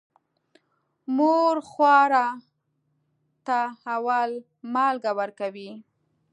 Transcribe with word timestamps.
مور 1.15 1.55
خواره 1.69 2.27
ته 3.45 3.59
اول 3.95 4.29
مالګه 4.73 5.11
ورکوي. 5.19 5.71